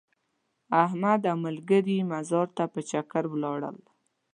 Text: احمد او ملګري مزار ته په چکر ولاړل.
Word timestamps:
احمد 0.83 1.21
او 1.31 1.37
ملګري 1.45 1.97
مزار 2.11 2.47
ته 2.57 2.63
په 2.73 2.79
چکر 2.89 3.23
ولاړل. 3.29 3.77